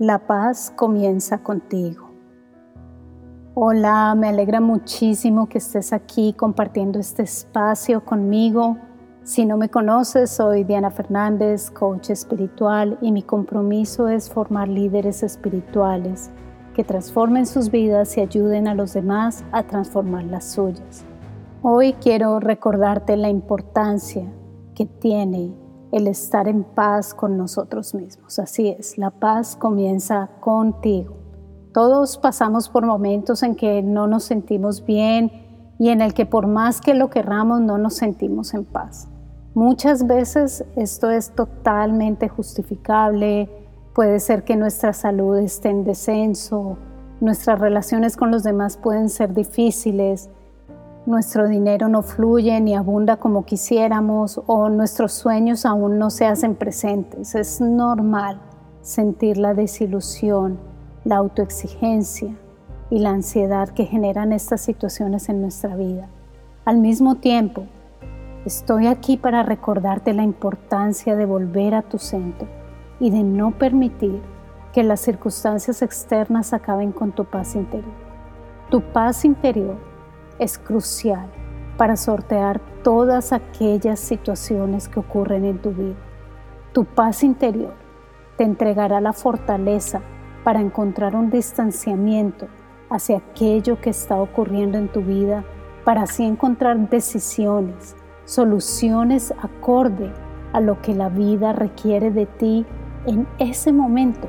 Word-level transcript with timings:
La 0.00 0.26
paz 0.26 0.72
comienza 0.74 1.44
contigo. 1.44 2.10
Hola, 3.54 4.16
me 4.16 4.26
alegra 4.26 4.60
muchísimo 4.60 5.48
que 5.48 5.58
estés 5.58 5.92
aquí 5.92 6.32
compartiendo 6.32 6.98
este 6.98 7.22
espacio 7.22 8.04
conmigo. 8.04 8.76
Si 9.22 9.46
no 9.46 9.56
me 9.56 9.68
conoces, 9.68 10.30
soy 10.30 10.64
Diana 10.64 10.90
Fernández, 10.90 11.70
coach 11.70 12.10
espiritual 12.10 12.98
y 13.02 13.12
mi 13.12 13.22
compromiso 13.22 14.08
es 14.08 14.28
formar 14.28 14.66
líderes 14.66 15.22
espirituales 15.22 16.32
que 16.74 16.82
transformen 16.82 17.46
sus 17.46 17.70
vidas 17.70 18.16
y 18.16 18.20
ayuden 18.20 18.66
a 18.66 18.74
los 18.74 18.94
demás 18.94 19.44
a 19.52 19.62
transformar 19.62 20.24
las 20.24 20.50
suyas. 20.50 21.04
Hoy 21.62 21.92
quiero 22.00 22.40
recordarte 22.40 23.16
la 23.16 23.28
importancia 23.28 24.26
que 24.74 24.86
tiene 24.86 25.54
el 25.94 26.08
estar 26.08 26.48
en 26.48 26.64
paz 26.64 27.14
con 27.14 27.38
nosotros 27.38 27.94
mismos. 27.94 28.40
Así 28.40 28.68
es, 28.68 28.98
la 28.98 29.12
paz 29.12 29.54
comienza 29.54 30.28
contigo. 30.40 31.14
Todos 31.72 32.18
pasamos 32.18 32.68
por 32.68 32.84
momentos 32.84 33.44
en 33.44 33.54
que 33.54 33.80
no 33.80 34.08
nos 34.08 34.24
sentimos 34.24 34.84
bien 34.84 35.30
y 35.78 35.90
en 35.90 36.02
el 36.02 36.12
que 36.12 36.26
por 36.26 36.48
más 36.48 36.80
que 36.80 36.94
lo 36.94 37.10
querramos 37.10 37.60
no 37.60 37.78
nos 37.78 37.94
sentimos 37.94 38.54
en 38.54 38.64
paz. 38.64 39.08
Muchas 39.54 40.08
veces 40.08 40.64
esto 40.74 41.10
es 41.10 41.30
totalmente 41.30 42.28
justificable, 42.28 43.48
puede 43.94 44.18
ser 44.18 44.42
que 44.42 44.56
nuestra 44.56 44.92
salud 44.92 45.38
esté 45.38 45.70
en 45.70 45.84
descenso, 45.84 46.76
nuestras 47.20 47.60
relaciones 47.60 48.16
con 48.16 48.32
los 48.32 48.42
demás 48.42 48.76
pueden 48.76 49.08
ser 49.08 49.32
difíciles, 49.32 50.28
nuestro 51.06 51.48
dinero 51.48 51.88
no 51.88 52.02
fluye 52.02 52.58
ni 52.60 52.74
abunda 52.74 53.16
como 53.16 53.44
quisiéramos 53.44 54.40
o 54.46 54.70
nuestros 54.70 55.12
sueños 55.12 55.66
aún 55.66 55.98
no 55.98 56.10
se 56.10 56.26
hacen 56.26 56.54
presentes. 56.54 57.34
Es 57.34 57.60
normal 57.60 58.40
sentir 58.80 59.36
la 59.36 59.54
desilusión, 59.54 60.58
la 61.04 61.16
autoexigencia 61.16 62.34
y 62.90 63.00
la 63.00 63.10
ansiedad 63.10 63.68
que 63.68 63.84
generan 63.84 64.32
estas 64.32 64.62
situaciones 64.62 65.28
en 65.28 65.42
nuestra 65.42 65.76
vida. 65.76 66.08
Al 66.64 66.78
mismo 66.78 67.16
tiempo, 67.16 67.64
estoy 68.46 68.86
aquí 68.86 69.18
para 69.18 69.42
recordarte 69.42 70.14
la 70.14 70.22
importancia 70.22 71.16
de 71.16 71.26
volver 71.26 71.74
a 71.74 71.82
tu 71.82 71.98
centro 71.98 72.48
y 72.98 73.10
de 73.10 73.22
no 73.22 73.50
permitir 73.58 74.22
que 74.72 74.82
las 74.82 75.00
circunstancias 75.00 75.82
externas 75.82 76.52
acaben 76.52 76.92
con 76.92 77.12
tu 77.12 77.26
paz 77.26 77.54
interior. 77.54 77.92
Tu 78.70 78.80
paz 78.80 79.24
interior 79.24 79.93
es 80.38 80.58
crucial 80.58 81.30
para 81.76 81.96
sortear 81.96 82.60
todas 82.82 83.32
aquellas 83.32 83.98
situaciones 84.00 84.88
que 84.88 85.00
ocurren 85.00 85.44
en 85.44 85.58
tu 85.58 85.72
vida. 85.72 85.96
Tu 86.72 86.84
paz 86.84 87.22
interior 87.22 87.74
te 88.36 88.44
entregará 88.44 89.00
la 89.00 89.12
fortaleza 89.12 90.00
para 90.44 90.60
encontrar 90.60 91.16
un 91.16 91.30
distanciamiento 91.30 92.46
hacia 92.90 93.18
aquello 93.18 93.80
que 93.80 93.90
está 93.90 94.16
ocurriendo 94.20 94.78
en 94.78 94.88
tu 94.88 95.00
vida, 95.00 95.44
para 95.84 96.02
así 96.02 96.24
encontrar 96.24 96.88
decisiones, 96.88 97.96
soluciones 98.24 99.34
acorde 99.42 100.12
a 100.52 100.60
lo 100.60 100.80
que 100.80 100.94
la 100.94 101.08
vida 101.08 101.52
requiere 101.52 102.10
de 102.10 102.26
ti 102.26 102.64
en 103.06 103.26
ese 103.38 103.72
momento, 103.72 104.28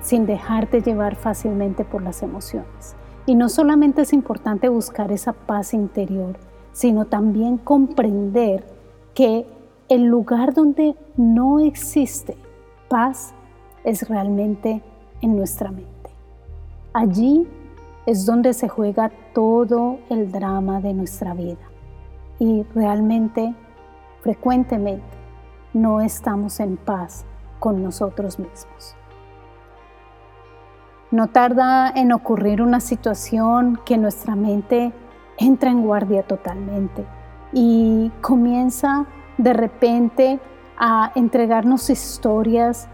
sin 0.00 0.26
dejarte 0.26 0.82
llevar 0.82 1.16
fácilmente 1.16 1.84
por 1.84 2.02
las 2.02 2.22
emociones. 2.22 2.96
Y 3.26 3.34
no 3.34 3.48
solamente 3.48 4.02
es 4.02 4.12
importante 4.12 4.68
buscar 4.68 5.10
esa 5.10 5.32
paz 5.32 5.72
interior, 5.72 6.36
sino 6.72 7.06
también 7.06 7.56
comprender 7.56 8.64
que 9.14 9.46
el 9.88 10.04
lugar 10.04 10.54
donde 10.54 10.96
no 11.16 11.60
existe 11.60 12.36
paz 12.88 13.34
es 13.84 14.08
realmente 14.08 14.82
en 15.20 15.36
nuestra 15.36 15.70
mente. 15.70 16.10
Allí 16.92 17.46
es 18.06 18.26
donde 18.26 18.52
se 18.52 18.68
juega 18.68 19.10
todo 19.34 19.98
el 20.10 20.30
drama 20.30 20.80
de 20.80 20.92
nuestra 20.94 21.34
vida 21.34 21.70
y 22.38 22.62
realmente, 22.74 23.54
frecuentemente, 24.20 25.04
no 25.72 26.00
estamos 26.00 26.60
en 26.60 26.76
paz 26.76 27.24
con 27.58 27.82
nosotros 27.82 28.38
mismos. 28.38 28.96
No 31.14 31.28
tarda 31.28 31.92
en 31.94 32.10
ocurrir 32.10 32.60
una 32.60 32.80
situación 32.80 33.78
que 33.86 33.96
nuestra 33.96 34.34
mente 34.34 34.92
entra 35.38 35.70
en 35.70 35.82
guardia 35.82 36.24
totalmente 36.24 37.06
y 37.52 38.10
comienza 38.20 39.06
de 39.38 39.52
repente 39.52 40.40
a 40.76 41.12
entregarnos 41.14 41.88
historias 41.88 42.88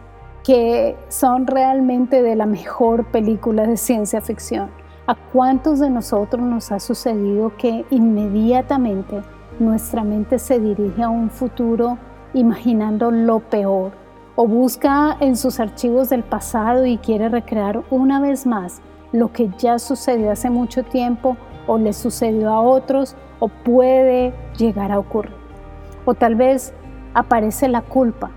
que 0.44 0.98
son 1.08 1.47
realmente 1.47 2.22
de 2.22 2.36
la 2.36 2.44
mejor 2.44 3.06
película 3.06 3.66
de 3.66 3.78
ciencia 3.78 4.20
ficción. 4.20 4.69
¿A 5.06 5.14
cuántos 5.14 5.78
de 5.78 5.88
nosotros 5.88 6.42
nos 6.42 6.72
ha 6.72 6.78
sucedido 6.78 7.56
que 7.56 7.87
inmediatamente 7.88 9.22
nuestra 9.58 10.04
mente 10.04 10.38
se 10.38 10.60
dirige 10.60 11.02
a 11.02 11.08
un 11.08 11.31
futuro 11.31 11.97
imaginando 12.34 13.10
lo 13.10 13.41
peor 13.41 13.92
o 14.42 14.46
busca 14.46 15.18
en 15.20 15.36
sus 15.36 15.60
archivos 15.60 16.08
del 16.08 16.22
pasado 16.22 16.86
y 16.86 16.96
quiere 16.96 17.28
recrear 17.28 17.82
una 17.90 18.20
vez 18.20 18.46
más 18.46 18.80
lo 19.12 19.34
que 19.34 19.50
ya 19.58 19.78
sucedió 19.78 20.30
hace 20.30 20.48
mucho 20.48 20.82
tiempo 20.82 21.36
o 21.66 21.76
le 21.76 21.92
sucedió 21.92 22.48
a 22.48 22.62
otros 22.62 23.16
o 23.38 23.48
puede 23.48 24.32
llegar 24.56 24.92
a 24.92 24.98
ocurrir. 24.98 25.34
O 26.06 26.14
tal 26.14 26.36
vez 26.36 26.72
aparece 27.12 27.68
la 27.68 27.82
culpa, 27.82 28.30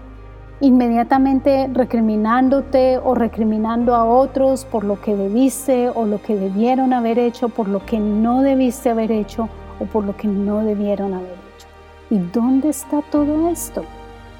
inmediatamente 0.59 1.69
recriminándote 1.71 2.97
o 2.97 3.15
recriminando 3.15 3.95
a 3.95 4.03
otros 4.03 4.65
por 4.65 4.83
lo 4.83 4.99
que 4.99 5.15
debiste 5.15 5.89
o 5.89 6.05
lo 6.05 6.21
que 6.21 6.35
debieron 6.35 6.91
haber 6.91 7.17
hecho, 7.17 7.47
por 7.47 7.69
lo 7.69 7.85
que 7.85 8.01
no 8.01 8.41
debiste 8.41 8.89
haber 8.89 9.13
hecho 9.13 9.47
o 9.79 9.85
por 9.85 10.03
lo 10.03 10.17
que 10.17 10.27
no 10.27 10.65
debieron 10.65 11.13
haber 11.13 11.31
hecho. 11.55 11.67
¿Y 12.09 12.17
dónde 12.17 12.67
está 12.67 13.01
todo 13.09 13.47
esto? 13.47 13.85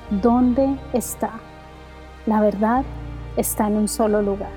¿Dónde 0.09 0.75
está? 0.91 1.31
La 2.25 2.39
verdad 2.41 2.85
está 3.35 3.67
en 3.67 3.75
un 3.75 3.87
solo 3.87 4.21
lugar, 4.21 4.51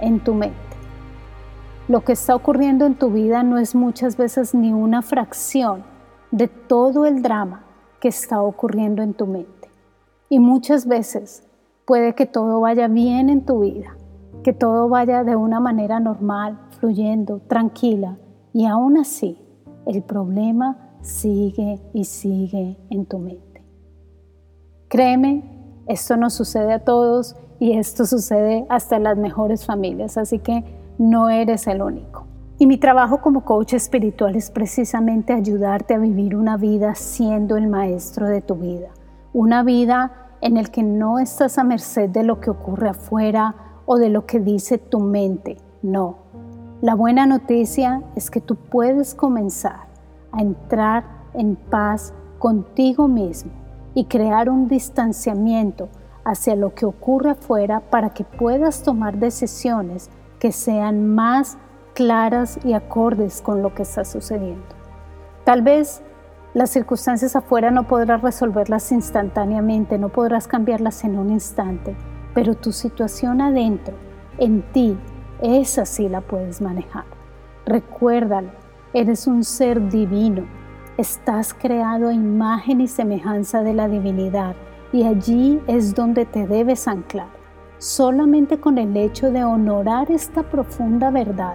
en 0.00 0.20
tu 0.20 0.34
mente. 0.34 0.56
Lo 1.88 2.04
que 2.04 2.12
está 2.12 2.34
ocurriendo 2.34 2.84
en 2.84 2.96
tu 2.96 3.10
vida 3.10 3.42
no 3.42 3.58
es 3.58 3.74
muchas 3.74 4.18
veces 4.18 4.54
ni 4.54 4.74
una 4.74 5.00
fracción 5.00 5.82
de 6.30 6.48
todo 6.48 7.06
el 7.06 7.22
drama 7.22 7.64
que 8.00 8.08
está 8.08 8.42
ocurriendo 8.42 9.02
en 9.02 9.14
tu 9.14 9.26
mente. 9.26 9.70
Y 10.28 10.40
muchas 10.40 10.86
veces 10.86 11.48
puede 11.86 12.14
que 12.14 12.26
todo 12.26 12.60
vaya 12.60 12.86
bien 12.86 13.30
en 13.30 13.46
tu 13.46 13.60
vida, 13.60 13.96
que 14.44 14.52
todo 14.52 14.90
vaya 14.90 15.24
de 15.24 15.36
una 15.36 15.60
manera 15.60 16.00
normal, 16.00 16.58
fluyendo, 16.78 17.40
tranquila, 17.48 18.18
y 18.52 18.66
aún 18.66 18.98
así 18.98 19.38
el 19.86 20.02
problema 20.02 20.96
sigue 21.00 21.80
y 21.94 22.04
sigue 22.04 22.76
en 22.90 23.06
tu 23.06 23.18
mente. 23.18 23.64
Créeme 24.88 25.57
esto 25.88 26.16
no 26.16 26.28
sucede 26.30 26.74
a 26.74 26.84
todos 26.84 27.34
y 27.58 27.76
esto 27.78 28.04
sucede 28.04 28.66
hasta 28.68 28.96
en 28.96 29.04
las 29.04 29.16
mejores 29.16 29.64
familias, 29.64 30.18
así 30.18 30.38
que 30.38 30.64
no 30.98 31.30
eres 31.30 31.66
el 31.66 31.82
único. 31.82 32.26
Y 32.58 32.66
mi 32.66 32.76
trabajo 32.76 33.20
como 33.20 33.44
coach 33.44 33.72
espiritual 33.72 34.36
es 34.36 34.50
precisamente 34.50 35.32
ayudarte 35.32 35.94
a 35.94 35.98
vivir 35.98 36.36
una 36.36 36.56
vida 36.56 36.94
siendo 36.94 37.56
el 37.56 37.68
maestro 37.68 38.26
de 38.26 38.42
tu 38.42 38.56
vida, 38.56 38.88
una 39.32 39.62
vida 39.62 40.12
en 40.40 40.56
el 40.56 40.70
que 40.70 40.82
no 40.82 41.18
estás 41.18 41.58
a 41.58 41.64
merced 41.64 42.10
de 42.10 42.22
lo 42.22 42.38
que 42.40 42.50
ocurre 42.50 42.90
afuera 42.90 43.54
o 43.86 43.96
de 43.96 44.10
lo 44.10 44.26
que 44.26 44.40
dice 44.40 44.76
tu 44.76 45.00
mente, 45.00 45.56
no. 45.82 46.18
La 46.82 46.94
buena 46.94 47.26
noticia 47.26 48.02
es 48.14 48.30
que 48.30 48.40
tú 48.40 48.56
puedes 48.56 49.14
comenzar 49.14 49.88
a 50.32 50.42
entrar 50.42 51.04
en 51.34 51.56
paz 51.56 52.12
contigo 52.38 53.08
mismo 53.08 53.67
y 53.94 54.04
crear 54.06 54.50
un 54.50 54.68
distanciamiento 54.68 55.88
hacia 56.24 56.56
lo 56.56 56.74
que 56.74 56.86
ocurre 56.86 57.30
afuera 57.30 57.80
para 57.80 58.10
que 58.10 58.24
puedas 58.24 58.82
tomar 58.82 59.18
decisiones 59.18 60.10
que 60.38 60.52
sean 60.52 61.14
más 61.14 61.58
claras 61.94 62.58
y 62.64 62.74
acordes 62.74 63.40
con 63.40 63.62
lo 63.62 63.74
que 63.74 63.82
está 63.82 64.04
sucediendo. 64.04 64.66
Tal 65.44 65.62
vez 65.62 66.02
las 66.54 66.70
circunstancias 66.70 67.34
afuera 67.36 67.70
no 67.70 67.86
podrás 67.86 68.22
resolverlas 68.22 68.92
instantáneamente, 68.92 69.98
no 69.98 70.08
podrás 70.08 70.46
cambiarlas 70.46 71.04
en 71.04 71.18
un 71.18 71.30
instante, 71.30 71.96
pero 72.34 72.54
tu 72.54 72.72
situación 72.72 73.40
adentro, 73.40 73.94
en 74.38 74.62
ti, 74.72 74.98
esa 75.42 75.86
sí 75.86 76.08
la 76.08 76.20
puedes 76.20 76.60
manejar. 76.60 77.04
Recuérdalo, 77.66 78.50
eres 78.92 79.26
un 79.26 79.44
ser 79.44 79.88
divino 79.88 80.46
Estás 80.98 81.54
creado 81.54 82.08
a 82.08 82.12
imagen 82.12 82.80
y 82.80 82.88
semejanza 82.88 83.62
de 83.62 83.72
la 83.72 83.86
divinidad 83.86 84.56
y 84.92 85.04
allí 85.04 85.60
es 85.68 85.94
donde 85.94 86.26
te 86.26 86.48
debes 86.48 86.88
anclar. 86.88 87.28
Solamente 87.78 88.58
con 88.58 88.78
el 88.78 88.96
hecho 88.96 89.30
de 89.30 89.44
honorar 89.44 90.10
esta 90.10 90.42
profunda 90.42 91.12
verdad, 91.12 91.54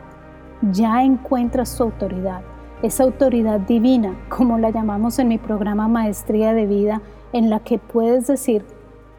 ya 0.72 1.04
encuentras 1.04 1.76
tu 1.76 1.84
autoridad, 1.84 2.42
esa 2.84 3.04
autoridad 3.04 3.60
divina, 3.60 4.18
como 4.30 4.58
la 4.58 4.70
llamamos 4.70 5.20
en 5.20 5.28
mi 5.28 5.38
programa 5.38 5.90
Maestría 5.90 6.54
de 6.54 6.66
Vida, 6.66 7.02
en 7.34 7.50
la 7.50 7.60
que 7.60 7.80
puedes 7.80 8.28
decir, 8.28 8.64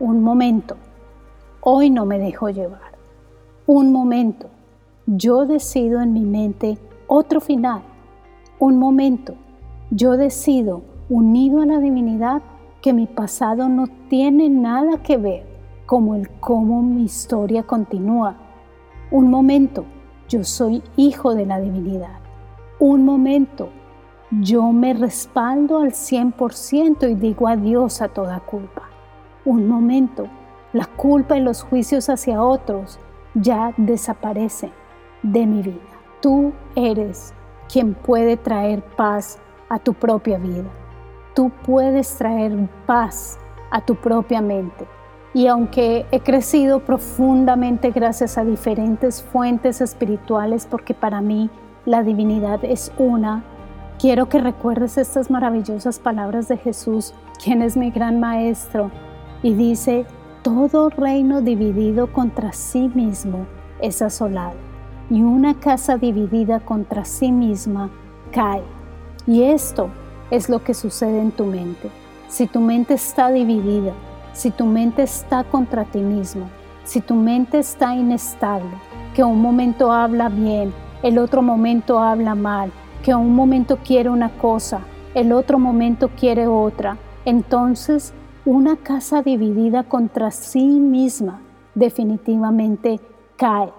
un 0.00 0.22
momento, 0.22 0.78
hoy 1.60 1.90
no 1.90 2.06
me 2.06 2.18
dejo 2.18 2.48
llevar, 2.48 2.96
un 3.66 3.92
momento, 3.92 4.48
yo 5.04 5.44
decido 5.44 6.00
en 6.00 6.14
mi 6.14 6.24
mente 6.24 6.78
otro 7.08 7.42
final. 7.42 7.82
Un 8.58 8.78
momento, 8.78 9.34
yo 9.90 10.16
decido, 10.16 10.82
unido 11.08 11.62
a 11.62 11.66
la 11.66 11.78
divinidad, 11.78 12.42
que 12.80 12.92
mi 12.92 13.06
pasado 13.06 13.68
no 13.68 13.86
tiene 14.08 14.48
nada 14.50 14.98
que 15.02 15.16
ver 15.16 15.46
como 15.86 16.14
el 16.14 16.28
cómo 16.40 16.82
mi 16.82 17.04
historia 17.04 17.62
continúa. 17.62 18.36
Un 19.10 19.30
momento, 19.30 19.84
yo 20.28 20.44
soy 20.44 20.82
hijo 20.96 21.34
de 21.34 21.46
la 21.46 21.60
divinidad. 21.60 22.18
Un 22.78 23.04
momento, 23.04 23.68
yo 24.30 24.72
me 24.72 24.94
respaldo 24.94 25.78
al 25.78 25.92
100% 25.92 27.10
y 27.10 27.14
digo 27.14 27.48
adiós 27.48 28.02
a 28.02 28.08
toda 28.08 28.40
culpa. 28.40 28.82
Un 29.44 29.68
momento, 29.68 30.26
la 30.72 30.86
culpa 30.86 31.36
y 31.36 31.40
los 31.40 31.62
juicios 31.62 32.08
hacia 32.08 32.42
otros 32.42 32.98
ya 33.34 33.72
desaparecen 33.76 34.72
de 35.22 35.46
mi 35.46 35.62
vida. 35.62 35.80
Tú 36.20 36.52
eres 36.74 37.32
quien 37.70 37.94
puede 37.94 38.36
traer 38.36 38.82
paz 38.96 39.38
a 39.68 39.78
tu 39.78 39.94
propia 39.94 40.38
vida. 40.38 40.70
Tú 41.34 41.50
puedes 41.64 42.16
traer 42.16 42.68
paz 42.86 43.38
a 43.70 43.80
tu 43.80 43.96
propia 43.96 44.40
mente. 44.40 44.86
Y 45.34 45.48
aunque 45.48 46.06
he 46.12 46.20
crecido 46.20 46.80
profundamente 46.80 47.90
gracias 47.90 48.38
a 48.38 48.44
diferentes 48.44 49.22
fuentes 49.22 49.80
espirituales, 49.80 50.66
porque 50.70 50.94
para 50.94 51.20
mí 51.20 51.50
la 51.86 52.04
divinidad 52.04 52.64
es 52.64 52.92
una, 52.98 53.42
quiero 53.98 54.28
que 54.28 54.38
recuerdes 54.38 54.96
estas 54.96 55.30
maravillosas 55.30 55.98
palabras 55.98 56.46
de 56.46 56.56
Jesús, 56.56 57.14
quien 57.42 57.62
es 57.62 57.76
mi 57.76 57.90
gran 57.90 58.20
maestro, 58.20 58.92
y 59.42 59.54
dice, 59.54 60.06
todo 60.42 60.88
reino 60.88 61.40
dividido 61.40 62.12
contra 62.12 62.52
sí 62.52 62.88
mismo 62.94 63.46
es 63.80 64.02
asolado, 64.02 64.54
y 65.10 65.22
una 65.22 65.58
casa 65.58 65.98
dividida 65.98 66.60
contra 66.60 67.04
sí 67.04 67.32
misma 67.32 67.90
cae. 68.30 68.62
Y 69.26 69.42
esto 69.42 69.88
es 70.30 70.48
lo 70.48 70.62
que 70.62 70.74
sucede 70.74 71.20
en 71.20 71.30
tu 71.30 71.44
mente. 71.44 71.90
Si 72.28 72.46
tu 72.46 72.60
mente 72.60 72.94
está 72.94 73.30
dividida, 73.30 73.92
si 74.32 74.50
tu 74.50 74.66
mente 74.66 75.02
está 75.02 75.44
contra 75.44 75.84
ti 75.84 76.00
mismo, 76.00 76.48
si 76.84 77.00
tu 77.00 77.14
mente 77.14 77.58
está 77.58 77.94
inestable, 77.94 78.70
que 79.14 79.24
un 79.24 79.40
momento 79.40 79.92
habla 79.92 80.28
bien, 80.28 80.72
el 81.02 81.18
otro 81.18 81.42
momento 81.42 81.98
habla 81.98 82.34
mal, 82.34 82.70
que 83.02 83.14
un 83.14 83.34
momento 83.34 83.78
quiere 83.84 84.10
una 84.10 84.30
cosa, 84.30 84.80
el 85.14 85.32
otro 85.32 85.58
momento 85.58 86.10
quiere 86.18 86.46
otra, 86.46 86.98
entonces 87.24 88.12
una 88.44 88.76
casa 88.76 89.22
dividida 89.22 89.84
contra 89.84 90.30
sí 90.30 90.80
misma 90.80 91.40
definitivamente 91.74 93.00
cae. 93.36 93.72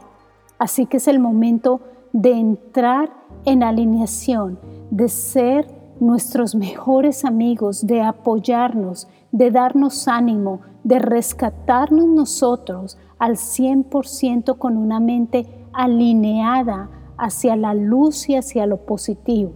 Así 0.57 0.85
que 0.85 0.97
es 0.97 1.07
el 1.07 1.19
momento 1.19 1.81
de 2.13 2.31
entrar 2.31 3.11
en 3.45 3.63
alineación, 3.63 4.59
de 4.91 5.07
ser 5.09 5.67
nuestros 5.99 6.55
mejores 6.55 7.25
amigos, 7.25 7.85
de 7.87 8.01
apoyarnos, 8.01 9.07
de 9.31 9.51
darnos 9.51 10.07
ánimo, 10.07 10.61
de 10.83 10.99
rescatarnos 10.99 12.07
nosotros 12.07 12.97
al 13.17 13.35
100% 13.35 14.57
con 14.57 14.77
una 14.77 14.99
mente 14.99 15.45
alineada 15.73 16.89
hacia 17.17 17.55
la 17.55 17.73
luz 17.73 18.29
y 18.29 18.35
hacia 18.35 18.65
lo 18.65 18.77
positivo. 18.85 19.51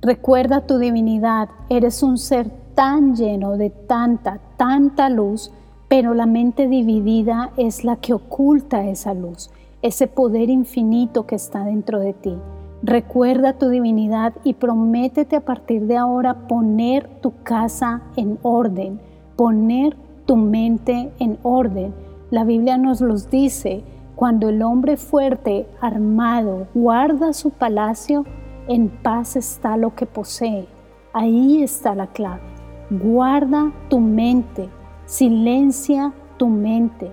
Recuerda 0.00 0.66
tu 0.66 0.78
divinidad, 0.78 1.48
eres 1.68 2.02
un 2.02 2.18
ser 2.18 2.50
tan 2.74 3.16
lleno 3.16 3.56
de 3.56 3.70
tanta, 3.70 4.40
tanta 4.56 5.08
luz, 5.08 5.50
pero 5.88 6.14
la 6.14 6.26
mente 6.26 6.68
dividida 6.68 7.50
es 7.56 7.82
la 7.82 7.96
que 7.96 8.14
oculta 8.14 8.86
esa 8.86 9.14
luz, 9.14 9.50
ese 9.82 10.06
poder 10.06 10.50
infinito 10.50 11.26
que 11.26 11.34
está 11.34 11.64
dentro 11.64 11.98
de 11.98 12.12
ti. 12.12 12.36
Recuerda 12.82 13.54
tu 13.54 13.68
divinidad 13.70 14.34
y 14.44 14.54
prométete 14.54 15.34
a 15.34 15.44
partir 15.44 15.86
de 15.86 15.96
ahora 15.96 16.46
poner 16.46 17.08
tu 17.20 17.32
casa 17.42 18.02
en 18.16 18.38
orden, 18.42 19.00
poner 19.34 19.96
tu 20.26 20.36
mente 20.36 21.10
en 21.18 21.38
orden. 21.42 21.92
La 22.30 22.44
Biblia 22.44 22.78
nos 22.78 23.00
los 23.00 23.30
dice, 23.30 23.82
cuando 24.14 24.48
el 24.48 24.62
hombre 24.62 24.96
fuerte, 24.96 25.66
armado, 25.80 26.68
guarda 26.74 27.32
su 27.32 27.50
palacio, 27.50 28.24
en 28.68 28.88
paz 28.88 29.34
está 29.34 29.76
lo 29.76 29.94
que 29.96 30.06
posee. 30.06 30.68
Ahí 31.12 31.62
está 31.62 31.96
la 31.96 32.06
clave. 32.08 32.42
Guarda 32.90 33.72
tu 33.88 33.98
mente, 33.98 34.68
silencia 35.06 36.12
tu 36.36 36.48
mente. 36.48 37.10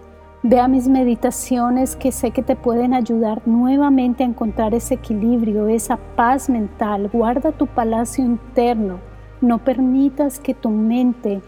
Ve 0.47 0.59
a 0.59 0.67
mis 0.67 0.87
meditaciones 0.87 1.95
que 1.95 2.11
sé 2.11 2.29
que 2.29 2.43
te 2.43 2.55
pueden 2.55 2.93
ayudar 2.93 3.41
nuevamente 3.47 4.23
a 4.23 4.27
encontrar 4.27 4.75
ese 4.75 4.93
equilibrio, 4.93 5.67
esa 5.67 5.97
paz 6.15 6.51
mental. 6.51 7.09
Guarda 7.11 7.51
tu 7.51 7.65
palacio 7.65 8.23
interno. 8.23 8.99
No 9.41 9.57
permitas 9.57 10.39
que 10.39 10.53
tu 10.53 10.69
mente 10.69 11.41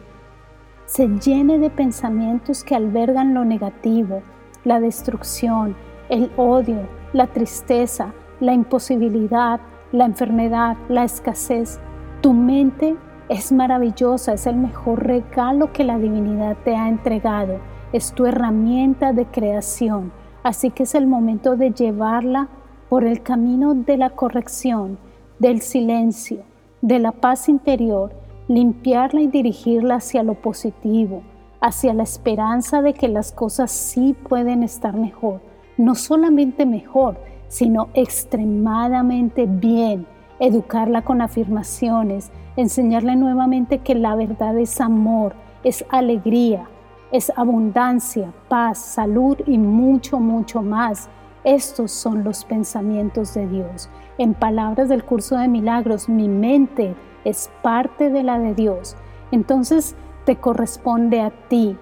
se 0.88 1.10
llene 1.10 1.60
de 1.60 1.70
pensamientos 1.70 2.64
que 2.64 2.74
albergan 2.74 3.36
lo 3.36 3.46
negativo, 3.46 4.24
la 4.64 4.80
destrucción, 4.80 5.76
el 6.10 6.32
odio, 6.36 6.80
la 7.14 7.28
tristeza, 7.28 8.16
la 8.40 8.54
imposibilidad, 8.54 9.60
la 9.92 10.06
enfermedad, 10.06 10.76
la 10.90 11.04
escasez. 11.04 11.80
Tu 12.22 12.34
mente 12.34 12.96
es 13.30 13.52
maravillosa, 13.52 14.34
es 14.34 14.48
el 14.48 14.56
mejor 14.56 15.06
regalo 15.06 15.72
que 15.72 15.84
la 15.84 16.00
divinidad 16.00 16.58
te 16.66 16.76
ha 16.76 16.90
entregado 16.90 17.77
es 17.94 18.14
tu 18.14 18.26
herramienta 18.26 19.14
de 19.14 19.26
creación, 19.26 20.12
así 20.44 20.72
que 20.72 20.84
es 20.84 20.96
el 20.96 21.08
momento 21.08 21.56
de 21.56 21.72
llevarla 21.72 22.50
por 22.90 23.04
el 23.04 23.22
camino 23.22 23.74
de 23.74 23.98
la 23.98 24.12
corrección, 24.12 24.98
del 25.40 25.62
silencio, 25.62 26.44
de 26.82 27.00
la 27.00 27.12
paz 27.12 27.50
interior, 27.50 28.14
limpiarla 28.48 29.22
y 29.22 29.28
dirigirla 29.28 29.96
hacia 29.96 30.24
lo 30.24 30.36
positivo, 30.36 31.22
hacia 31.60 31.94
la 31.94 32.04
esperanza 32.04 32.82
de 32.82 32.94
que 32.94 33.08
las 33.08 33.32
cosas 33.32 33.72
sí 33.72 34.16
pueden 34.28 34.64
estar 34.64 34.96
mejor, 34.96 35.42
no 35.78 35.96
solamente 35.96 36.66
mejor, 36.66 37.18
sino 37.48 37.90
extremadamente 37.94 39.46
bien, 39.48 40.06
educarla 40.40 41.04
con 41.04 41.22
afirmaciones, 41.22 42.32
enseñarle 42.56 43.16
nuevamente 43.16 43.80
que 43.80 43.96
la 43.96 44.16
verdad 44.16 44.58
es 44.58 44.80
amor, 44.82 45.34
es 45.64 45.86
alegría, 45.90 46.68
es 47.12 47.32
abundancia, 47.36 48.34
paz, 48.50 48.78
salud 48.80 49.38
y 49.46 49.58
mucho, 49.58 50.20
mucho 50.20 50.62
más. 50.62 51.10
Estos 51.44 51.92
son 51.92 52.24
los 52.24 52.44
pensamientos 52.44 53.34
de 53.34 53.48
Dios. 53.48 53.90
En 54.18 54.34
palabras 54.34 54.90
del 54.90 55.06
curso 55.06 55.38
de 55.38 55.48
milagros, 55.48 56.10
mi 56.10 56.28
mente 56.28 56.96
es 57.24 57.50
parte 57.62 58.10
de 58.10 58.24
la 58.24 58.40
de 58.40 58.54
Dios. 58.54 58.98
Entonces 59.32 59.96
te 60.26 60.36
corresponde 60.36 61.22
a 61.22 61.32
ti. 61.48 61.78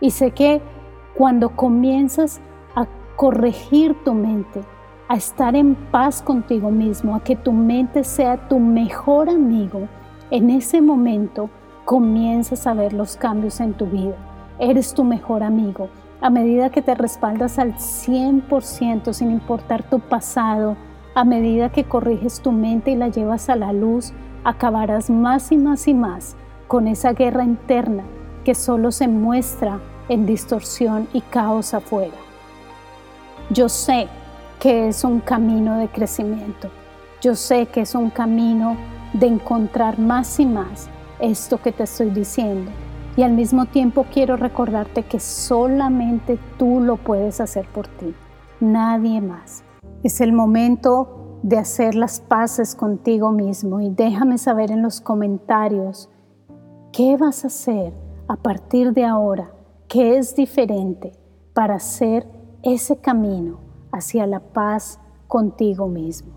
Y 0.00 0.12
sé 0.12 0.30
que 0.30 0.62
cuando 1.14 1.50
comienzas 1.50 2.40
a 2.74 2.86
corregir 3.16 3.94
tu 4.02 4.14
mente, 4.14 4.62
a 5.08 5.16
estar 5.16 5.54
en 5.56 5.74
paz 5.74 6.22
contigo 6.22 6.70
mismo, 6.70 7.14
a 7.14 7.22
que 7.22 7.36
tu 7.36 7.52
mente 7.52 8.04
sea 8.04 8.48
tu 8.48 8.58
mejor 8.58 9.28
amigo, 9.28 9.88
en 10.30 10.48
ese 10.48 10.80
momento 10.80 11.50
comienzas 11.84 12.66
a 12.66 12.72
ver 12.72 12.94
los 12.94 13.16
cambios 13.16 13.60
en 13.60 13.74
tu 13.74 13.84
vida 13.84 14.29
eres 14.60 14.92
tu 14.92 15.04
mejor 15.04 15.42
amigo. 15.42 15.88
A 16.20 16.28
medida 16.28 16.70
que 16.70 16.82
te 16.82 16.94
respaldas 16.94 17.58
al 17.58 17.74
100% 17.74 19.12
sin 19.14 19.30
importar 19.30 19.82
tu 19.82 20.00
pasado, 20.00 20.76
a 21.14 21.24
medida 21.24 21.70
que 21.70 21.84
corriges 21.84 22.40
tu 22.40 22.52
mente 22.52 22.90
y 22.90 22.96
la 22.96 23.08
llevas 23.08 23.48
a 23.48 23.56
la 23.56 23.72
luz, 23.72 24.12
acabarás 24.44 25.08
más 25.08 25.50
y 25.50 25.56
más 25.56 25.88
y 25.88 25.94
más 25.94 26.36
con 26.68 26.86
esa 26.86 27.14
guerra 27.14 27.42
interna 27.42 28.04
que 28.44 28.54
solo 28.54 28.92
se 28.92 29.08
muestra 29.08 29.80
en 30.08 30.26
distorsión 30.26 31.08
y 31.12 31.22
caos 31.22 31.72
afuera. 31.72 32.16
Yo 33.48 33.68
sé 33.68 34.08
que 34.60 34.88
es 34.88 35.04
un 35.04 35.20
camino 35.20 35.78
de 35.78 35.88
crecimiento. 35.88 36.68
Yo 37.22 37.34
sé 37.34 37.66
que 37.66 37.80
es 37.80 37.94
un 37.94 38.10
camino 38.10 38.76
de 39.14 39.26
encontrar 39.26 39.98
más 39.98 40.38
y 40.38 40.46
más 40.46 40.88
esto 41.18 41.60
que 41.60 41.72
te 41.72 41.84
estoy 41.84 42.10
diciendo 42.10 42.70
y 43.16 43.22
al 43.22 43.32
mismo 43.32 43.66
tiempo 43.66 44.06
quiero 44.12 44.36
recordarte 44.36 45.02
que 45.02 45.20
solamente 45.20 46.38
tú 46.58 46.80
lo 46.80 46.96
puedes 46.96 47.40
hacer 47.40 47.66
por 47.66 47.86
ti, 47.86 48.14
nadie 48.60 49.20
más. 49.20 49.64
Es 50.02 50.20
el 50.20 50.32
momento 50.32 51.38
de 51.42 51.58
hacer 51.58 51.94
las 51.94 52.20
paces 52.20 52.74
contigo 52.74 53.32
mismo 53.32 53.80
y 53.80 53.90
déjame 53.90 54.38
saber 54.38 54.70
en 54.70 54.82
los 54.82 55.00
comentarios 55.00 56.08
qué 56.92 57.16
vas 57.16 57.44
a 57.44 57.48
hacer 57.48 57.92
a 58.28 58.36
partir 58.36 58.92
de 58.92 59.04
ahora, 59.04 59.50
qué 59.88 60.18
es 60.18 60.36
diferente 60.36 61.12
para 61.54 61.76
hacer 61.76 62.26
ese 62.62 62.96
camino 62.96 63.58
hacia 63.92 64.26
la 64.26 64.40
paz 64.40 65.00
contigo 65.26 65.88
mismo. 65.88 66.32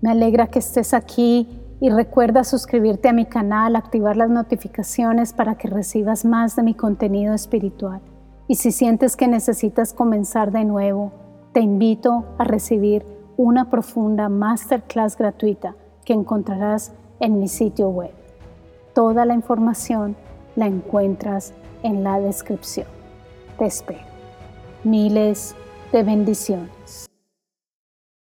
Me 0.00 0.10
alegra 0.10 0.48
que 0.48 0.58
estés 0.58 0.94
aquí 0.94 1.61
y 1.82 1.90
recuerda 1.90 2.44
suscribirte 2.44 3.08
a 3.08 3.12
mi 3.12 3.26
canal, 3.26 3.74
activar 3.74 4.16
las 4.16 4.30
notificaciones 4.30 5.32
para 5.32 5.56
que 5.56 5.66
recibas 5.66 6.24
más 6.24 6.54
de 6.54 6.62
mi 6.62 6.74
contenido 6.74 7.34
espiritual. 7.34 8.00
Y 8.46 8.54
si 8.54 8.70
sientes 8.70 9.16
que 9.16 9.26
necesitas 9.26 9.92
comenzar 9.92 10.52
de 10.52 10.64
nuevo, 10.64 11.10
te 11.52 11.58
invito 11.58 12.24
a 12.38 12.44
recibir 12.44 13.04
una 13.36 13.68
profunda 13.68 14.28
masterclass 14.28 15.18
gratuita 15.18 15.74
que 16.04 16.12
encontrarás 16.12 16.92
en 17.18 17.40
mi 17.40 17.48
sitio 17.48 17.88
web. 17.88 18.12
Toda 18.94 19.24
la 19.24 19.34
información 19.34 20.14
la 20.54 20.66
encuentras 20.66 21.52
en 21.82 22.04
la 22.04 22.20
descripción. 22.20 22.86
Te 23.58 23.64
espero. 23.64 24.06
Miles 24.84 25.56
de 25.90 26.04
bendiciones. 26.04 27.11